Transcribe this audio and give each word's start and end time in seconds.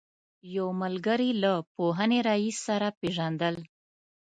یو 0.55 0.67
ملګري 0.81 1.31
له 1.43 1.53
پوهنې 1.75 2.19
رئیس 2.29 2.57
سره 2.67 2.87
پېژندل. 2.99 3.55